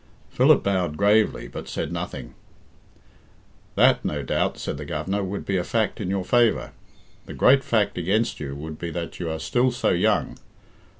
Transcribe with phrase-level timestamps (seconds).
[0.31, 2.33] Philip bowed gravely, but said nothing.
[3.75, 6.71] "That, no doubt," said the Governor, "would be a fact in your favour.
[7.27, 10.39] The great fact against you would be that you are still so young.